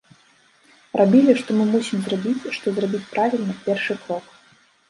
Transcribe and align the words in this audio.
Рабілі, 0.99 1.35
што 1.43 1.57
мы 1.59 1.67
мусім 1.75 1.99
зрабіць, 2.05 2.49
што 2.57 2.67
зрабіць 2.79 3.05
правільна, 3.15 3.53
першы 3.69 4.01
крок. 4.09 4.25